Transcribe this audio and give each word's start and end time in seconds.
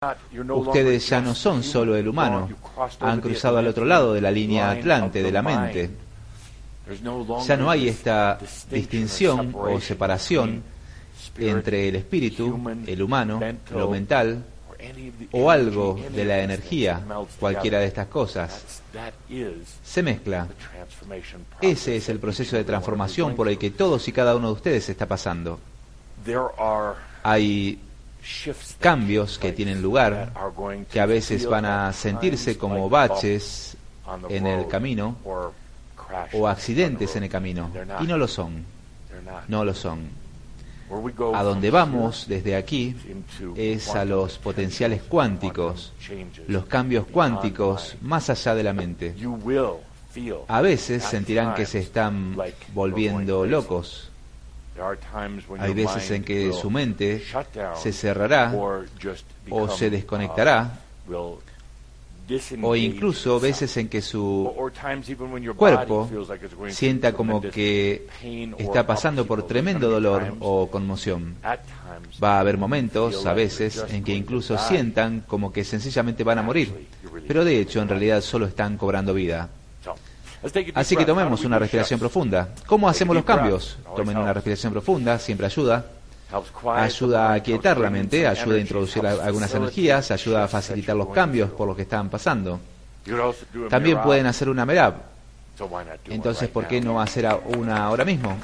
Ustedes 0.00 1.08
ya 1.08 1.20
no 1.20 1.34
son 1.34 1.64
solo 1.64 1.96
el 1.96 2.06
humano, 2.06 2.48
han 3.00 3.20
cruzado 3.20 3.58
al 3.58 3.66
otro 3.66 3.84
lado 3.84 4.14
de 4.14 4.20
la 4.20 4.30
línea 4.30 4.70
atlante 4.70 5.24
de 5.24 5.32
la 5.32 5.42
mente. 5.42 5.90
Ya 7.44 7.56
no 7.56 7.68
hay 7.68 7.88
esta 7.88 8.38
distinción 8.70 9.52
o 9.56 9.80
separación 9.80 10.62
entre 11.36 11.88
el 11.88 11.96
espíritu, 11.96 12.60
el 12.86 13.02
humano, 13.02 13.40
lo 13.72 13.90
mental 13.90 14.44
o 15.32 15.50
algo 15.50 15.98
de 16.10 16.24
la 16.24 16.42
energía, 16.44 17.02
cualquiera 17.40 17.80
de 17.80 17.86
estas 17.86 18.06
cosas. 18.06 18.82
Se 19.82 20.02
mezcla. 20.04 20.46
Ese 21.60 21.96
es 21.96 22.08
el 22.08 22.20
proceso 22.20 22.54
de 22.54 22.62
transformación 22.62 23.34
por 23.34 23.48
el 23.48 23.58
que 23.58 23.72
todos 23.72 24.06
y 24.06 24.12
cada 24.12 24.36
uno 24.36 24.46
de 24.46 24.52
ustedes 24.52 24.88
está 24.90 25.06
pasando. 25.06 25.58
Hay 27.24 27.80
cambios 28.78 29.38
que 29.38 29.52
tienen 29.52 29.82
lugar, 29.82 30.32
que 30.90 31.00
a 31.00 31.06
veces 31.06 31.46
van 31.46 31.64
a 31.64 31.92
sentirse 31.92 32.56
como 32.58 32.88
baches 32.88 33.76
en 34.28 34.46
el 34.46 34.66
camino 34.68 35.16
o 36.32 36.48
accidentes 36.48 37.16
en 37.16 37.24
el 37.24 37.28
camino, 37.30 37.70
y 38.00 38.06
no 38.06 38.16
lo 38.16 38.28
son, 38.28 38.64
no 39.48 39.64
lo 39.64 39.74
son. 39.74 40.28
A 41.34 41.42
donde 41.42 41.70
vamos 41.70 42.24
desde 42.28 42.56
aquí 42.56 42.96
es 43.56 43.94
a 43.94 44.06
los 44.06 44.38
potenciales 44.38 45.02
cuánticos, 45.02 45.92
los 46.46 46.64
cambios 46.64 47.06
cuánticos 47.06 47.96
más 48.00 48.30
allá 48.30 48.54
de 48.54 48.62
la 48.62 48.72
mente. 48.72 49.14
A 50.48 50.60
veces 50.62 51.04
sentirán 51.04 51.54
que 51.54 51.66
se 51.66 51.80
están 51.80 52.36
volviendo 52.72 53.44
locos, 53.44 54.10
hay 55.58 55.74
veces 55.74 56.10
en 56.10 56.24
que 56.24 56.52
su 56.52 56.70
mente 56.70 57.22
se 57.74 57.92
cerrará 57.92 58.52
o 59.50 59.68
se 59.68 59.90
desconectará 59.90 60.78
o 62.62 62.76
incluso 62.76 63.40
veces 63.40 63.74
en 63.78 63.88
que 63.88 64.02
su 64.02 64.52
cuerpo 65.56 66.10
sienta 66.68 67.12
como 67.12 67.40
que 67.40 68.06
está 68.58 68.86
pasando 68.86 69.26
por 69.26 69.46
tremendo 69.46 69.88
dolor 69.88 70.34
o 70.40 70.68
conmoción. 70.70 71.36
Va 72.22 72.36
a 72.36 72.40
haber 72.40 72.58
momentos, 72.58 73.24
a 73.24 73.32
veces, 73.32 73.84
en 73.90 74.04
que 74.04 74.14
incluso 74.14 74.58
sientan 74.58 75.24
como 75.26 75.52
que 75.52 75.64
sencillamente 75.64 76.24
van 76.24 76.38
a 76.38 76.42
morir, 76.42 76.88
pero 77.26 77.44
de 77.44 77.60
hecho 77.60 77.80
en 77.80 77.88
realidad 77.88 78.20
solo 78.20 78.46
están 78.46 78.76
cobrando 78.76 79.14
vida. 79.14 79.48
Así 80.74 80.96
que 80.96 81.04
tomemos 81.04 81.44
una 81.44 81.58
respiración 81.58 81.98
profunda. 81.98 82.48
¿Cómo 82.66 82.88
hacemos 82.88 83.16
los 83.16 83.24
cambios? 83.24 83.78
Tomen 83.96 84.16
una 84.16 84.32
respiración 84.32 84.72
profunda, 84.72 85.18
siempre 85.18 85.46
ayuda. 85.46 85.84
Ayuda 86.74 87.32
a 87.32 87.42
quietar 87.42 87.78
la 87.78 87.90
mente, 87.90 88.26
ayuda 88.26 88.56
a 88.56 88.60
introducir 88.60 89.06
algunas 89.06 89.54
energías, 89.54 90.10
ayuda 90.10 90.44
a 90.44 90.48
facilitar 90.48 90.94
los 90.94 91.08
cambios 91.08 91.50
por 91.50 91.66
los 91.66 91.76
que 91.76 91.82
están 91.82 92.08
pasando. 92.08 92.60
También 93.70 94.00
pueden 94.02 94.26
hacer 94.26 94.48
una 94.48 94.64
merab. 94.66 94.94
Entonces, 96.08 96.48
¿por 96.48 96.66
qué 96.66 96.80
no 96.80 97.00
hacer 97.00 97.28
una 97.56 97.84
ahora 97.84 98.04
mismo? 98.04 98.36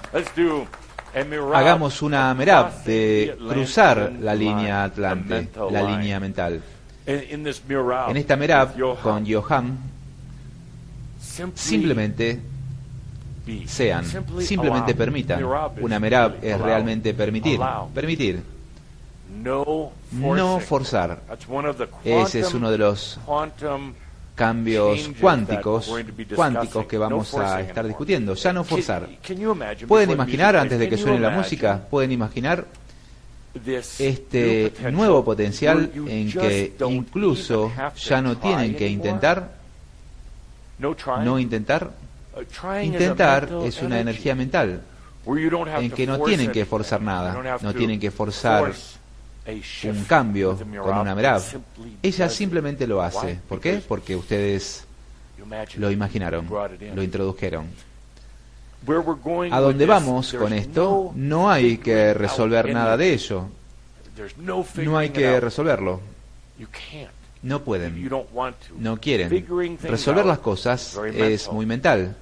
Hagamos 1.55 2.03
una 2.03 2.35
merab 2.35 2.83
de 2.85 3.37
cruzar 3.39 4.13
la 4.19 4.35
línea 4.35 4.85
atlante, 4.85 5.49
la 5.71 5.83
línea 5.83 6.19
mental. 6.19 6.61
En 7.07 8.17
esta 8.17 8.37
merab, 8.37 8.75
con 9.03 9.31
Johan, 9.31 9.79
simplemente 11.55 12.41
sean, 13.67 14.05
simplemente 14.41 14.95
permitan. 14.95 15.45
Una 15.81 15.99
merab 15.99 16.37
es 16.43 16.59
realmente 16.61 17.15
permitir, 17.15 17.61
permitir, 17.95 18.43
no 19.43 20.61
forzar. 20.61 21.23
Ese 22.05 22.41
es 22.41 22.55
uno 22.55 22.71
de 22.71 22.79
los 22.79 23.19
cambios 24.35 25.11
cuánticos, 25.21 25.95
cuánticos 26.35 26.87
que 26.87 26.99
vamos 26.99 27.35
a 27.35 27.61
estar 27.61 27.87
discutiendo. 27.87 28.35
Ya 28.35 28.53
no 28.53 28.65
forzar. 28.65 29.09
¿Pueden 29.87 30.11
imaginar, 30.11 30.57
antes 30.57 30.79
de 30.79 30.89
que 30.89 30.97
suene 30.97 31.21
la 31.21 31.31
música, 31.31 31.87
pueden 31.91 32.13
imaginar 32.13 32.67
este 33.99 34.73
nuevo 34.91 35.25
potencial 35.25 35.91
en 36.09 36.33
que 36.33 36.75
incluso 36.89 37.71
ya 37.97 38.23
no 38.23 38.37
tienen 38.39 38.75
que 38.75 38.89
intentar 38.89 39.64
no 40.79 41.39
intentar. 41.39 41.91
Intentar 42.83 43.49
es 43.65 43.81
una 43.83 44.01
energía 44.01 44.35
mental 44.35 44.83
en 45.27 45.91
que 45.91 46.07
no 46.07 46.19
tienen 46.21 46.53
que 46.53 46.65
forzar 46.65 47.01
nada, 47.01 47.59
no 47.61 47.75
tienen 47.75 47.99
que 48.01 48.11
forzar 48.11 48.73
un 49.85 50.05
cambio 50.05 50.59
con 50.83 50.99
una 50.99 51.15
merab. 51.15 51.43
Ella 52.03 52.29
simplemente 52.29 52.87
lo 52.87 53.03
hace. 53.03 53.39
¿Por 53.49 53.61
qué? 53.61 53.83
Porque 53.87 54.17
ustedes 54.17 54.85
lo 55.77 55.91
imaginaron, 55.91 56.49
lo 56.95 57.03
introdujeron. 57.03 57.67
A 59.51 59.61
donde 59.61 59.87
vamos 59.87 60.35
con 60.35 60.53
esto, 60.53 61.13
no 61.15 61.51
hay 61.51 61.79
que 61.79 62.15
resolver 62.15 62.73
nada 62.73 62.97
de 62.97 63.13
ello. 63.13 63.49
No 64.77 64.99
hay 64.99 65.11
que 65.11 65.41
resolverlo. 65.41 66.01
No 67.45 67.63
pueden, 67.63 68.11
no 68.79 68.97
quieren. 68.99 69.79
Resolver 69.83 70.25
las 70.25 70.39
cosas 70.39 70.99
es 71.15 71.53
muy 71.53 71.67
mental. 71.67 72.17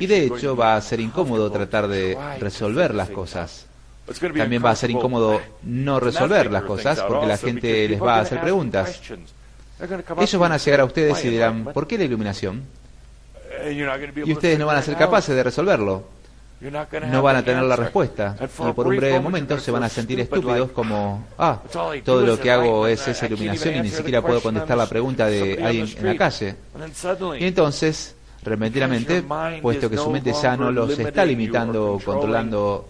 Y 0.00 0.06
de 0.06 0.24
hecho 0.24 0.56
va 0.56 0.74
a 0.74 0.80
ser 0.80 0.98
incómodo 0.98 1.48
tratar 1.52 1.86
de 1.86 2.18
resolver 2.40 2.92
las 2.92 3.08
cosas. 3.08 3.66
También 4.36 4.64
va 4.64 4.70
a 4.70 4.76
ser 4.76 4.90
incómodo 4.90 5.40
no 5.62 6.00
resolver 6.00 6.50
las 6.50 6.64
cosas 6.64 7.00
porque 7.02 7.26
la 7.26 7.36
gente 7.36 7.88
les 7.88 8.02
va 8.02 8.16
a 8.16 8.20
hacer 8.22 8.40
preguntas. 8.40 9.00
Ellos 10.18 10.40
van 10.40 10.52
a 10.52 10.56
llegar 10.56 10.80
a 10.80 10.84
ustedes 10.84 11.24
y 11.24 11.28
dirán, 11.28 11.64
¿por 11.66 11.86
qué 11.86 11.96
la 11.96 12.04
iluminación? 12.04 12.64
Y 14.24 14.32
ustedes 14.32 14.58
no 14.58 14.66
van 14.66 14.78
a 14.78 14.82
ser 14.82 14.96
capaces 14.96 15.36
de 15.36 15.42
resolverlo 15.44 16.15
no 16.60 17.22
van 17.22 17.36
a 17.36 17.42
tener 17.44 17.62
la 17.62 17.76
respuesta. 17.76 18.36
Y 18.40 18.72
por 18.72 18.86
un 18.86 18.96
breve 18.96 19.20
momento 19.20 19.58
se 19.58 19.70
van 19.70 19.84
a 19.84 19.88
sentir 19.88 20.20
estúpidos 20.20 20.70
como, 20.70 21.26
ah, 21.38 21.60
todo 22.04 22.24
lo 22.24 22.38
que 22.38 22.50
hago 22.50 22.86
es 22.86 23.06
esa 23.08 23.26
iluminación 23.26 23.76
y 23.76 23.80
ni 23.82 23.90
siquiera 23.90 24.22
puedo 24.22 24.40
contestar 24.40 24.76
la 24.76 24.88
pregunta 24.88 25.26
de 25.26 25.62
alguien 25.62 25.88
en 25.98 26.06
la 26.06 26.16
calle. 26.16 26.56
Y 27.38 27.44
entonces, 27.44 28.14
repentinamente, 28.42 29.22
puesto 29.60 29.90
que 29.90 29.96
su 29.96 30.10
mente 30.10 30.32
ya 30.32 30.56
no 30.56 30.70
los 30.70 30.98
está 30.98 31.24
limitando 31.24 31.94
o 31.94 32.00
controlando 32.00 32.88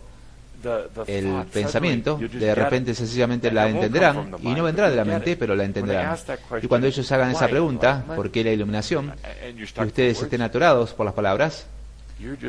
el 1.06 1.44
pensamiento, 1.52 2.18
de 2.18 2.54
repente 2.54 2.94
sencillamente 2.94 3.50
la 3.50 3.68
entenderán 3.68 4.32
y 4.40 4.54
no 4.54 4.64
vendrá 4.64 4.90
de 4.90 4.96
la 4.96 5.04
mente, 5.04 5.36
pero 5.36 5.54
la 5.54 5.64
entenderán. 5.64 6.16
Y 6.62 6.66
cuando 6.66 6.86
ellos 6.86 7.10
hagan 7.12 7.32
esa 7.32 7.48
pregunta, 7.48 8.04
¿por 8.14 8.30
qué 8.30 8.44
la 8.44 8.52
iluminación? 8.52 9.12
Y 9.56 9.62
ustedes 9.64 10.22
estén 10.22 10.42
atorados 10.42 10.92
por 10.92 11.04
las 11.06 11.14
palabras, 11.14 11.66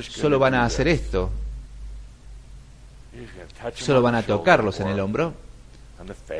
solo 0.10 0.40
van 0.40 0.54
a 0.54 0.66
hacer 0.66 0.88
esto. 0.88 1.32
Solo 3.76 4.02
van 4.02 4.16
a 4.16 4.24
tocarlos 4.24 4.80
en 4.80 4.88
el 4.88 5.00
hombro 5.00 5.34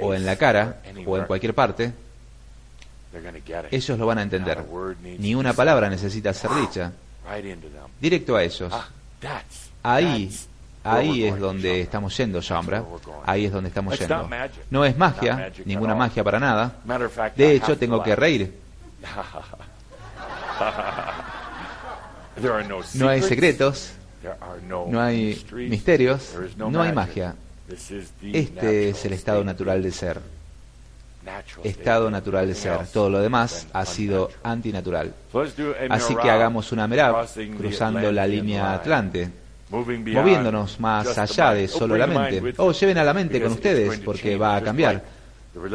o 0.02 0.14
en 0.14 0.26
la 0.26 0.36
cara 0.36 0.82
o 1.06 1.18
en 1.18 1.26
cualquier 1.26 1.54
parte. 1.54 1.94
Ellos 3.72 3.98
lo 3.98 4.06
van 4.06 4.20
a 4.20 4.22
entender. 4.22 4.64
Ni 5.20 5.34
una 5.36 5.54
palabra 5.54 5.90
necesita 5.90 6.34
ser 6.34 6.52
dicha. 6.56 6.92
Directo 8.00 8.36
a 8.36 8.44
ellos. 8.44 8.74
Ahí, 9.84 10.36
ahí 10.84 11.24
es 11.26 11.40
donde 11.40 11.82
estamos 11.82 12.16
yendo, 12.16 12.42
Shambra. 12.42 12.84
Ahí 13.26 13.46
es 13.46 13.52
donde 13.52 13.70
estamos 13.70 13.98
yendo. 13.98 14.30
No 14.70 14.86
es 14.86 14.98
magia, 14.98 15.52
ninguna 15.66 15.96
magia 15.96 16.24
para 16.24 16.40
nada. 16.40 16.76
De 17.36 17.54
hecho, 17.54 17.78
tengo 17.78 18.04
que 18.04 18.16
reír. 18.16 18.54
No 22.96 23.10
hay 23.10 23.22
secretos, 23.22 23.92
no 24.90 25.02
hay 25.02 25.44
misterios, 25.54 26.34
no 26.58 26.82
hay 26.82 26.94
magia. 26.94 27.36
Este 28.34 28.90
es 28.90 29.06
el 29.06 29.14
estado 29.14 29.44
natural 29.44 29.84
de 29.84 29.92
ser. 29.92 30.20
Estado 31.64 32.10
natural 32.10 32.48
de 32.48 32.56
ser. 32.56 32.88
Todo 32.88 33.10
lo 33.10 33.20
demás 33.20 33.68
ha 33.74 33.86
sido 33.86 34.30
antinatural. 34.44 35.14
Así 35.90 36.16
que 36.16 36.30
hagamos 36.30 36.72
una 36.72 36.88
merab 36.88 37.28
cruzando 37.58 38.12
la 38.12 38.26
línea 38.26 38.74
Atlante, 38.74 39.30
moviéndonos 39.70 40.80
más 40.80 41.18
allá 41.18 41.54
de 41.54 41.68
solo 41.68 41.98
la 41.98 42.08
mente. 42.08 42.54
O 42.58 42.72
lleven 42.72 42.98
a 42.98 43.04
la 43.04 43.14
mente 43.14 43.42
con 43.42 43.52
ustedes 43.52 44.00
porque 44.00 44.38
va 44.38 44.56
a 44.56 44.62
cambiar. 44.62 45.04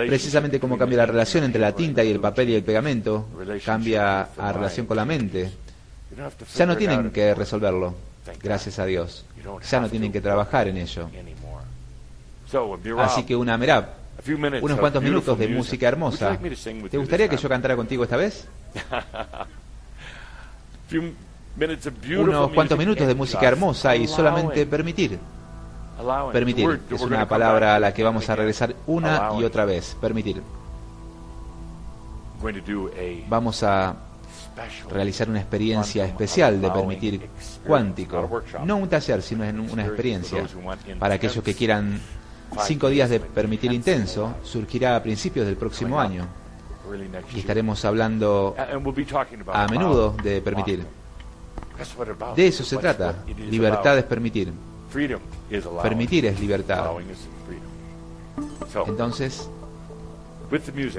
Precisamente 0.06 0.60
como 0.60 0.78
cambia 0.78 0.98
la 0.98 1.06
relación 1.06 1.42
entre 1.44 1.60
la 1.60 1.72
tinta 1.72 2.04
y 2.04 2.10
el 2.12 2.20
papel 2.20 2.50
y 2.50 2.54
el 2.54 2.62
pegamento, 2.62 3.26
cambia 3.64 4.28
a 4.38 4.52
relación 4.52 4.86
con 4.86 4.96
la 4.96 5.04
mente. 5.04 5.50
Ya 6.54 6.66
no 6.66 6.76
tienen 6.76 7.10
que 7.10 7.34
resolverlo, 7.34 7.94
gracias 8.42 8.78
a 8.78 8.84
Dios. 8.84 9.24
Ya 9.70 9.80
no 9.80 9.88
tienen 9.88 10.12
que 10.12 10.20
trabajar 10.20 10.68
en 10.68 10.76
ello. 10.76 11.08
Así 12.98 13.24
que 13.24 13.34
una 13.34 13.56
merab, 13.56 13.86
unos 14.60 14.78
cuantos 14.78 15.02
minutos 15.02 15.38
de 15.38 15.48
música 15.48 15.88
hermosa. 15.88 16.38
¿Te 16.90 16.98
gustaría 16.98 17.28
que 17.28 17.36
yo 17.36 17.48
cantara 17.48 17.76
contigo 17.76 18.04
esta 18.04 18.16
vez? 18.16 18.46
Unos 22.18 22.50
cuantos 22.52 22.78
minutos 22.78 23.06
de 23.06 23.14
música 23.14 23.48
hermosa 23.48 23.96
y 23.96 24.06
solamente 24.06 24.66
permitir. 24.66 25.18
Permitir 26.32 26.80
es 26.90 27.00
una 27.00 27.28
palabra 27.28 27.76
a 27.76 27.80
la 27.80 27.94
que 27.94 28.02
vamos 28.02 28.28
a 28.28 28.36
regresar 28.36 28.74
una 28.86 29.30
y 29.38 29.44
otra 29.44 29.64
vez. 29.64 29.96
Permitir. 30.00 30.42
vamos 33.28 33.62
a 33.62 33.94
realizar 34.90 35.28
una 35.28 35.40
experiencia 35.40 36.04
especial 36.04 36.60
de 36.60 36.70
permitir 36.70 37.28
cuántico. 37.66 38.42
No 38.64 38.76
un 38.76 38.88
taller, 38.88 39.22
sino 39.22 39.44
una 39.44 39.84
experiencia. 39.84 40.44
Para 40.98 41.14
aquellos 41.14 41.42
que 41.42 41.54
quieran 41.54 42.00
cinco 42.60 42.88
días 42.88 43.10
de 43.10 43.20
permitir 43.20 43.72
intenso, 43.72 44.34
surgirá 44.42 44.96
a 44.96 45.02
principios 45.02 45.46
del 45.46 45.56
próximo 45.56 46.00
año. 46.00 46.26
Y 47.34 47.40
estaremos 47.40 47.84
hablando 47.84 48.54
a 49.52 49.66
menudo 49.68 50.14
de 50.22 50.40
permitir. 50.42 50.84
De 52.36 52.46
eso 52.46 52.64
se 52.64 52.76
trata. 52.76 53.24
Libertad 53.50 53.98
es 53.98 54.04
permitir. 54.04 54.52
Permitir 55.82 56.26
es 56.26 56.40
libertad. 56.40 56.90
Entonces, 58.86 59.48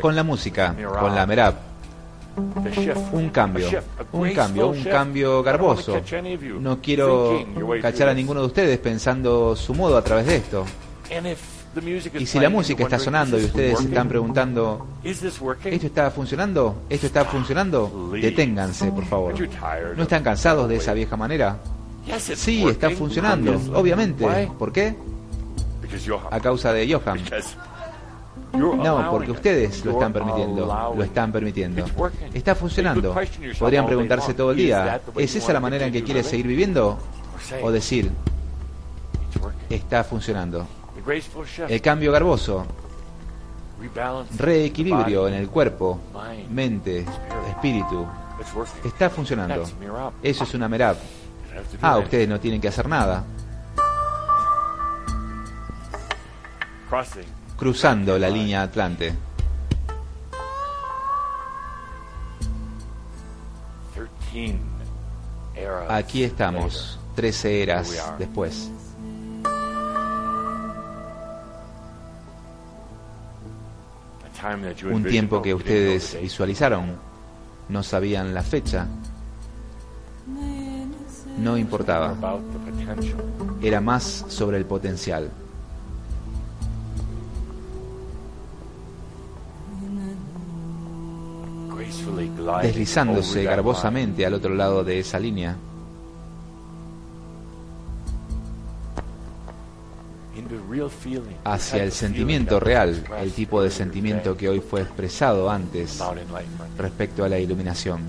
con 0.02 0.16
la 0.16 0.24
música, 0.24 0.76
con 1.00 1.14
la 1.16 1.26
merab, 1.26 1.73
un 3.12 3.30
cambio, 3.30 3.68
un 4.12 4.32
cambio, 4.32 4.70
un 4.70 4.84
cambio 4.84 5.44
garboso. 5.44 6.02
No 6.60 6.82
quiero 6.82 7.46
cachar 7.82 8.10
a 8.10 8.14
ninguno 8.14 8.42
de 8.42 8.48
ustedes 8.48 8.80
pensando 8.80 9.56
su 9.56 9.74
modo 9.74 9.98
a 9.98 10.04
través 10.04 10.26
de 10.28 10.36
esto. 10.38 10.66
Y 12.18 12.26
si 12.26 12.40
la 12.40 12.50
música 12.50 12.84
está 12.84 13.00
sonando 13.00 13.40
y 13.40 13.46
ustedes 13.46 13.80
se 13.80 13.86
están 13.86 14.08
preguntando, 14.08 14.88
¿esto 15.04 15.28
está 15.88 16.12
funcionando? 16.12 16.84
¿Esto 16.90 17.08
está 17.08 17.26
funcionando? 17.26 18.12
Deténganse, 18.14 18.92
por 18.92 19.06
favor. 19.06 19.34
¿No 19.96 20.04
están 20.04 20.24
cansados 20.24 20.70
de 20.70 20.76
esa 20.78 20.94
vieja 20.94 21.18
manera? 21.18 21.58
Sí, 22.20 22.64
está 22.68 22.90
funcionando, 22.92 23.60
obviamente. 23.74 24.26
¿Por 24.60 24.72
qué? 24.72 24.96
A 26.32 26.40
causa 26.40 26.74
de 26.74 26.92
Johan. 26.92 27.20
No, 28.54 29.10
porque 29.10 29.32
ustedes 29.32 29.84
lo 29.84 29.94
están 29.94 30.14
permitiendo. 30.14 30.94
Lo 30.96 31.04
están 31.04 31.32
permitiendo. 31.32 31.86
Está 32.34 32.56
funcionando. 32.56 33.16
Podrían 33.60 33.86
preguntarse 33.86 34.34
todo 34.34 34.52
el 34.52 34.58
día, 34.58 35.02
¿es 35.18 35.36
esa 35.36 35.54
la 35.54 35.60
manera 35.60 35.86
en 35.86 35.94
que 35.94 36.04
quiere 36.04 36.24
seguir 36.24 36.48
viviendo? 36.48 36.98
O 37.62 37.72
decir, 37.72 38.12
está 39.70 40.04
funcionando. 40.04 40.66
El 41.68 41.82
cambio 41.82 42.12
garboso, 42.12 42.66
reequilibrio 44.38 45.28
en 45.28 45.34
el 45.34 45.50
cuerpo, 45.50 46.00
mente, 46.50 47.06
espíritu, 47.50 48.06
está 48.86 49.10
funcionando. 49.10 49.64
Eso 50.22 50.44
es 50.44 50.54
una 50.54 50.70
merab. 50.70 50.96
Ah, 51.82 51.98
ustedes 51.98 52.28
no 52.28 52.40
tienen 52.40 52.62
que 52.62 52.68
hacer 52.68 52.88
nada. 52.88 53.24
Cruzando 57.64 58.20
la 58.20 58.30
línea 58.30 58.62
Atlante. 58.64 59.14
Aquí 65.88 66.26
estamos, 66.26 67.00
13 67.16 67.64
eras 67.64 68.14
después. 68.20 68.70
un 74.92 75.06
tiempo 75.06 75.42
que 75.42 75.54
ustedes 75.54 76.20
visualizaron, 76.22 76.98
no 77.70 77.82
sabían 77.82 78.34
la 78.34 78.44
fecha, 78.44 78.88
no 81.38 81.58
importaba, 81.58 82.14
era 83.62 83.80
más 83.80 84.26
sobre 84.28 84.58
el 84.58 84.66
potencial. 84.66 85.32
Deslizándose 92.62 93.44
garbosamente 93.44 94.26
al 94.26 94.34
otro 94.34 94.54
lado 94.54 94.84
de 94.84 95.00
esa 95.00 95.20
línea, 95.20 95.58
hacia 101.44 101.84
el 101.84 101.92
sentimiento 101.92 102.60
real, 102.60 103.04
el 103.20 103.32
tipo 103.32 103.62
de 103.62 103.70
sentimiento 103.70 104.36
que 104.36 104.50
hoy 104.50 104.60
fue 104.60 104.82
expresado 104.82 105.50
antes 105.50 106.02
respecto 106.78 107.24
a 107.24 107.30
la 107.30 107.40
iluminación. 107.40 108.02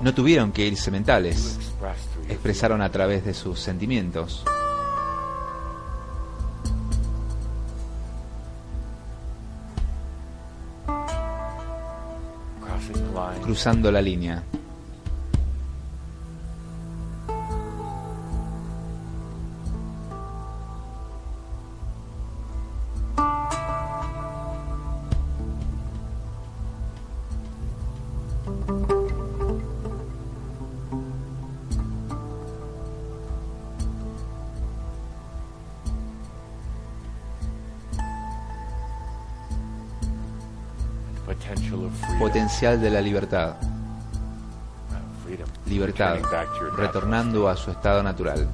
No 0.00 0.14
tuvieron 0.14 0.52
que 0.52 0.66
irse 0.66 0.90
mentales, 0.90 1.58
expresaron 2.28 2.82
a 2.82 2.90
través 2.90 3.24
de 3.24 3.34
sus 3.34 3.60
sentimientos. 3.60 4.44
Cruzando 13.50 13.90
la 13.90 14.00
línea. 14.00 14.44
Potencial 42.20 42.78
de 42.78 42.90
la 42.90 43.00
libertad. 43.00 43.54
Libertad, 45.64 46.18
retornando 46.76 47.48
a 47.48 47.56
su 47.56 47.70
estado 47.70 48.02
natural. 48.02 48.46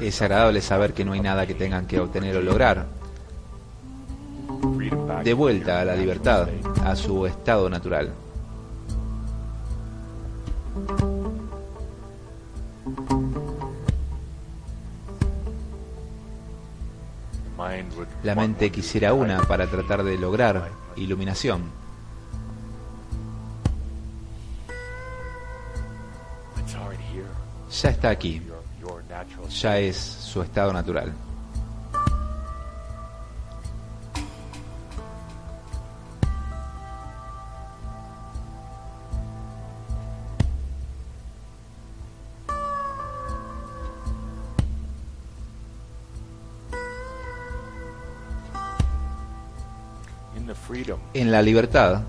Es 0.00 0.22
agradable 0.22 0.60
saber 0.60 0.94
que 0.94 1.04
no 1.04 1.14
hay 1.14 1.20
nada 1.20 1.48
que 1.48 1.54
tengan 1.54 1.86
que 1.86 1.98
obtener 1.98 2.36
o 2.36 2.40
lograr. 2.40 2.97
De 5.28 5.34
vuelta 5.34 5.82
a 5.82 5.84
la 5.84 5.94
libertad, 5.94 6.48
a 6.86 6.96
su 6.96 7.26
estado 7.26 7.68
natural. 7.68 8.14
La 18.22 18.34
mente 18.34 18.70
quisiera 18.72 19.12
una 19.12 19.42
para 19.42 19.66
tratar 19.66 20.02
de 20.02 20.16
lograr 20.16 20.70
iluminación. 20.96 21.64
Ya 27.70 27.90
está 27.90 28.08
aquí 28.08 28.40
ya 29.50 29.78
es 29.78 29.94
su 29.98 30.40
estado 30.40 30.72
natural. 30.72 31.27
En 51.14 51.32
la 51.32 51.42
libertad 51.42 52.02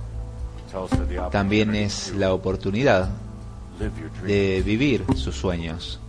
también 1.31 1.75
es 1.75 2.13
la 2.15 2.33
oportunidad 2.33 3.09
de 4.25 4.61
vivir 4.65 5.05
sus 5.15 5.35
sueños. 5.35 5.99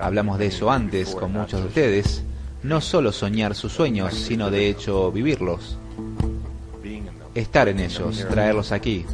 Hablamos 0.00 0.38
de 0.38 0.46
eso 0.46 0.70
antes 0.70 1.14
con 1.14 1.32
muchos 1.32 1.60
de 1.60 1.66
ustedes. 1.66 2.22
No 2.62 2.80
solo 2.80 3.12
soñar 3.12 3.54
sus 3.54 3.72
sueños, 3.72 4.14
sino 4.14 4.50
de 4.50 4.68
hecho 4.68 5.12
vivirlos. 5.12 5.78
Estar 7.34 7.68
en 7.68 7.80
ellos, 7.80 8.26
traerlos 8.28 8.72
aquí, 8.72 9.06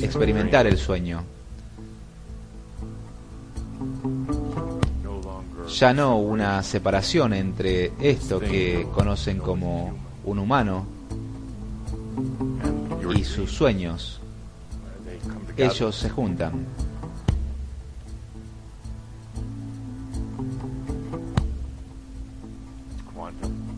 experimentar 0.00 0.66
el 0.66 0.78
sueño. 0.78 1.24
Ya 5.68 5.92
no 5.92 6.18
una 6.18 6.62
separación 6.62 7.32
entre 7.32 7.92
esto 7.98 8.38
que 8.38 8.86
conocen 8.94 9.38
como 9.38 9.92
un 10.24 10.38
humano 10.38 10.93
y 13.12 13.24
sus 13.24 13.50
sueños. 13.50 14.20
Ellos 15.56 15.94
se 15.94 16.10
juntan. 16.10 16.66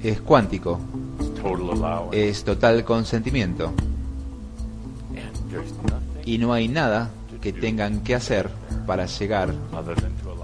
Es 0.02 0.20
cuántico. 0.20 0.78
Es 2.12 2.44
total 2.44 2.84
consentimiento. 2.84 3.72
Y 6.24 6.38
no 6.38 6.52
hay 6.52 6.68
nada 6.68 7.10
que 7.40 7.52
tengan 7.52 8.02
que 8.02 8.14
hacer 8.14 8.50
para 8.86 9.06
llegar 9.06 9.54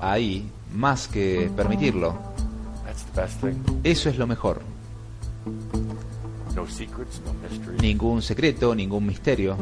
ahí 0.00 0.48
más 0.72 1.08
que 1.08 1.50
permitirlo. 1.56 2.14
Eso 3.84 4.08
es 4.08 4.18
lo 4.18 4.26
mejor. 4.26 4.71
Ningún 7.80 8.22
secreto, 8.22 8.74
ningún 8.74 9.06
misterio, 9.06 9.56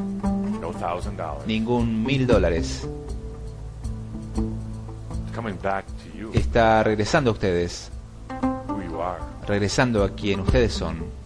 ningún 1.47 2.05
mil 2.05 2.27
dólares. 2.27 2.89
Está 6.33 6.83
regresando 6.83 7.31
a 7.31 7.33
ustedes, 7.33 7.91
regresando 9.47 10.05
a 10.05 10.11
quien 10.11 10.41
ustedes 10.41 10.73
son. 10.73 11.21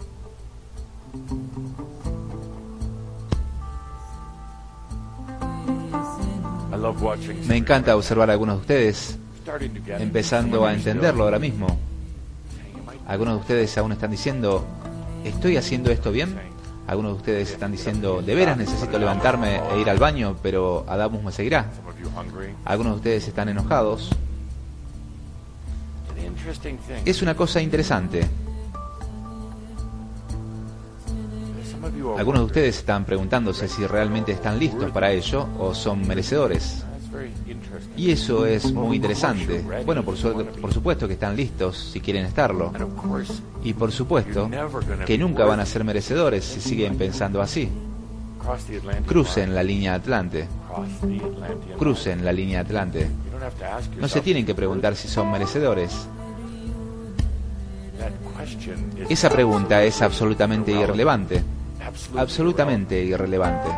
Me 7.49 7.57
encanta 7.57 7.97
observar 7.97 8.29
a 8.31 8.35
algunos 8.35 8.57
de 8.57 8.61
ustedes. 8.61 9.19
Empezando 9.99 10.67
a 10.67 10.75
entenderlo 10.75 11.25
ahora 11.25 11.39
mismo. 11.39 11.79
Algunos 13.07 13.35
de 13.35 13.41
ustedes 13.41 13.79
aún 13.79 13.93
están 13.93 14.11
diciendo, 14.11 14.65
¿estoy 15.25 15.57
haciendo 15.57 15.91
esto 15.91 16.13
bien? 16.13 16.39
Algunos 16.87 17.13
de 17.13 17.17
ustedes 17.17 17.51
están 17.51 17.73
diciendo, 17.73 18.21
de 18.21 18.35
veras 18.35 18.59
necesito 18.59 18.99
levantarme 18.99 19.61
e 19.73 19.81
ir 19.81 19.89
al 19.89 19.99
baño, 19.99 20.37
pero 20.43 20.85
Adamus 20.87 21.23
me 21.23 21.33
seguirá. 21.33 21.71
Algunos 22.65 22.95
de 22.95 22.97
ustedes 22.99 23.29
están 23.29 23.49
enojados. 23.49 24.11
Es 27.05 27.23
una 27.23 27.35
cosa 27.35 27.63
interesante. 27.63 28.29
Algunos 32.19 32.43
de 32.43 32.47
ustedes 32.47 32.79
están 32.79 33.05
preguntándose 33.05 33.69
si 33.69 33.87
realmente 33.87 34.33
están 34.33 34.59
listos 34.59 34.91
para 34.91 35.11
ello 35.11 35.49
o 35.59 35.75
son 35.75 36.07
merecedores. 36.07 36.84
Y 37.97 38.11
eso 38.11 38.47
es 38.47 38.73
muy 38.73 38.97
interesante. 38.97 39.63
Bueno, 39.85 40.05
por, 40.05 40.17
supuesto 40.17 41.07
que 41.07 41.15
están 41.15 41.37
listos 41.37 41.91
si 41.93 42.01
quieren 42.01 42.27
estarlo. 42.27 42.73
Y 43.63 43.75
por 43.75 43.93
supuesto 43.93 44.51
que 45.07 45.19
nunca 45.19 45.45
van 45.45 45.61
a 45.61 45.67
ser 45.67 45.85
merecedores 45.85 46.45
si 46.45 46.61
siguen 46.61 46.97
pensando 46.97 47.41
así. 47.41 47.69
Crucen 49.07 49.55
la 49.55 49.63
línea 49.63 49.95
Atlante. 49.95 50.47
Crucen 51.79 52.25
la 52.25 52.33
línea 52.33 52.61
Atlante. 52.61 53.09
No 53.99 54.09
se 54.09 54.21
tienen 54.21 54.45
que 54.45 54.55
preguntar 54.55 54.97
si 54.97 55.09
son 55.09 55.31
merecedores. 55.31 56.09
Esa 59.09 59.31
pregunta 59.31 59.83
es 59.83 60.03
absolutamente 60.03 60.73
irrelevante. 60.73 61.43
Absolutamente 62.17 63.03
irrelevante. 63.03 63.69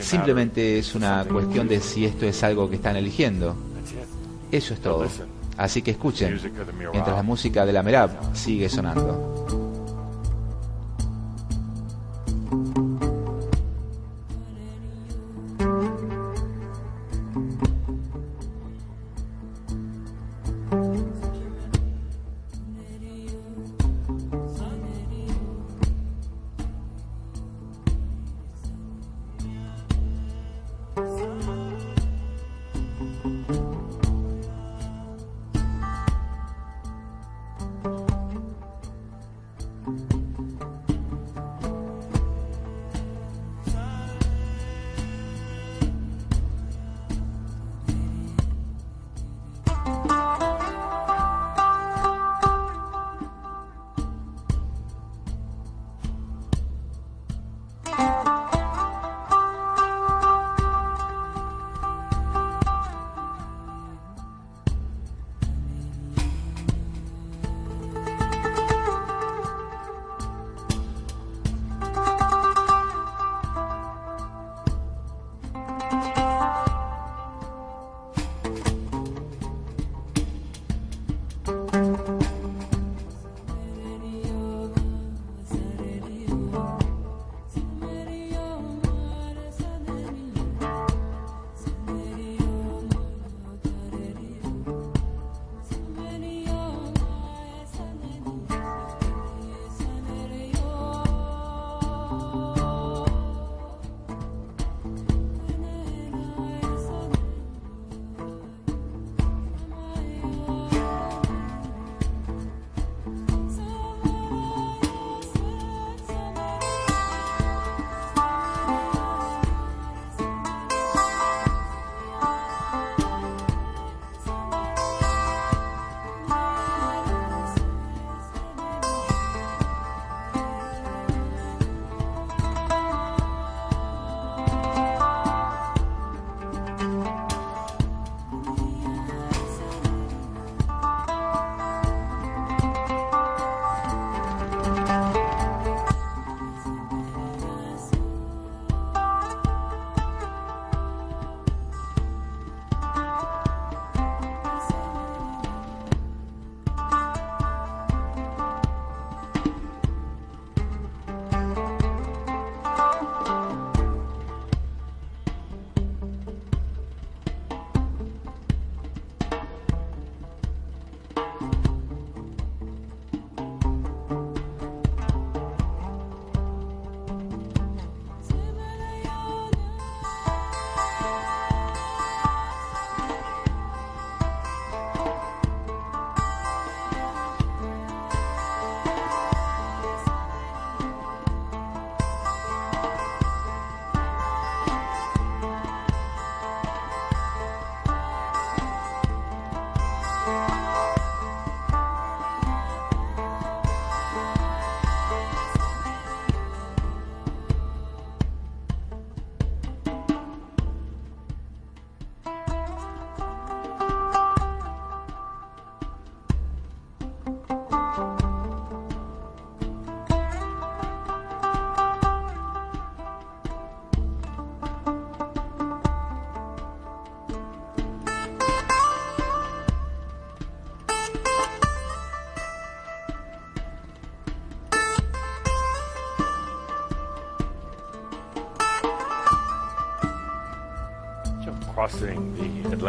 Simplemente 0.00 0.78
es 0.78 0.94
una 0.94 1.24
cuestión 1.24 1.68
de 1.68 1.80
si 1.80 2.04
esto 2.04 2.26
es 2.26 2.42
algo 2.42 2.68
que 2.68 2.76
están 2.76 2.96
eligiendo. 2.96 3.54
Eso 4.50 4.74
es 4.74 4.80
todo. 4.80 5.06
Así 5.56 5.82
que 5.82 5.92
escuchen, 5.92 6.38
mientras 6.92 7.16
la 7.16 7.22
música 7.22 7.64
de 7.66 7.72
la 7.72 7.82
Merab 7.82 8.34
sigue 8.34 8.68
sonando. 8.68 9.61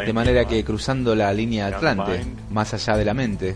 De 0.06 0.14
manera 0.14 0.46
que 0.46 0.64
cruzando 0.64 1.16
la 1.16 1.32
línea 1.34 1.68
Atlante, 1.68 2.26
más 2.50 2.74
allá 2.74 2.98
de 2.98 3.06
la 3.06 3.14
mente, 3.14 3.56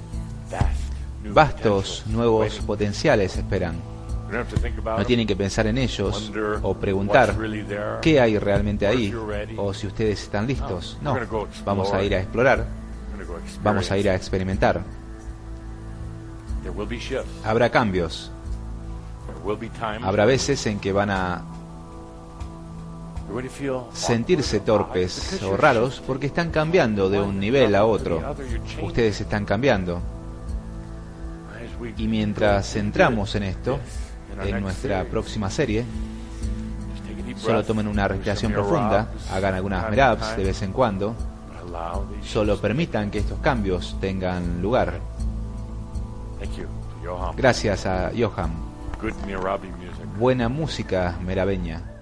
vastos 1.34 2.04
nuevos 2.08 2.60
potenciales 2.60 3.36
esperan. 3.38 3.76
No 4.86 5.06
tienen 5.06 5.26
que 5.26 5.36
pensar 5.36 5.68
en 5.68 5.78
ellos 5.78 6.32
o 6.62 6.74
preguntar 6.76 7.36
qué 8.02 8.20
hay 8.20 8.38
realmente 8.38 8.86
ahí 8.86 9.14
o 9.56 9.74
si 9.74 9.88
ustedes 9.88 10.24
están 10.24 10.48
listos. 10.48 10.98
No, 11.02 11.18
vamos 11.66 11.94
a 11.94 12.04
ir 12.04 12.14
a 12.16 12.20
explorar, 12.20 12.66
vamos 13.64 13.90
a 13.90 13.98
ir 13.98 14.10
a 14.10 14.16
experimentar. 14.16 14.82
Habrá 17.46 17.70
cambios. 17.70 18.32
Habrá 20.02 20.26
veces 20.26 20.66
en 20.68 20.80
que 20.80 20.92
van 20.92 21.10
a 21.10 21.42
sentirse 23.94 24.62
torpes 24.62 25.42
o 25.44 25.58
raros 25.58 26.02
porque 26.06 26.28
están 26.28 26.50
cambiando 26.50 27.10
de 27.10 27.20
un 27.20 27.40
nivel 27.40 27.76
a 27.76 27.86
otro. 27.86 28.22
Ustedes 28.82 29.22
están 29.22 29.46
cambiando. 29.46 30.02
Y 31.98 32.08
mientras 32.08 32.76
entramos 32.76 33.36
en 33.36 33.44
esto, 33.44 33.80
en 34.44 34.62
nuestra 34.62 35.04
próxima 35.06 35.50
serie, 35.50 35.86
solo 37.38 37.64
tomen 37.64 37.88
una 37.88 38.08
respiración 38.08 38.52
profunda, 38.52 39.10
hagan 39.32 39.56
algunas 39.56 39.90
merabs 39.90 40.36
de 40.36 40.44
vez 40.44 40.62
en 40.62 40.72
cuando, 40.72 41.16
solo 42.24 42.60
permitan 42.60 43.12
que 43.12 43.20
estos 43.20 43.40
cambios 43.40 43.98
tengan 44.00 44.62
lugar. 44.62 45.00
Gracias 47.36 47.86
a 47.86 48.12
Johan. 48.18 48.52
Buena 50.18 50.50
música 50.50 51.16
merabeña. 51.24 51.97